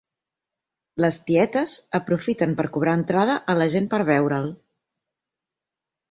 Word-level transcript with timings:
Les 1.03 1.17
tietes 1.25 1.73
aprofiten 1.99 2.55
per 2.61 2.65
cobrar 2.77 2.95
entrada 2.99 3.35
a 3.53 3.55
la 3.59 3.67
gent 3.75 3.89
per 3.91 3.99
veure'l. 4.09 4.49